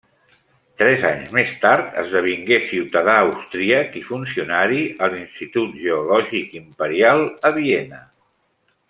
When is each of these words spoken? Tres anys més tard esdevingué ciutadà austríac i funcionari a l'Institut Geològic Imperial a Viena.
Tres 0.81 1.03
anys 1.09 1.27
més 1.37 1.51
tard 1.65 1.99
esdevingué 2.03 2.57
ciutadà 2.69 3.17
austríac 3.25 3.93
i 4.01 4.03
funcionari 4.07 4.81
a 5.05 5.11
l'Institut 5.15 5.77
Geològic 5.83 6.57
Imperial 6.61 7.23
a 7.51 7.57
Viena. 7.61 8.01